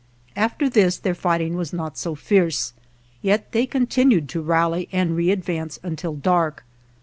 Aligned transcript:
After 0.35 0.67
this 0.67 0.97
their 0.97 1.13
fighting 1.13 1.55
was 1.55 1.71
not 1.73 1.95
so 1.95 2.15
fierce, 2.15 2.73
yet 3.21 3.51
they 3.51 3.67
continued 3.67 4.29
to 4.29 4.41
rally 4.41 4.89
and 4.91 5.15
readvance 5.15 5.77
until 5.83 6.15
dark. 6.15 6.65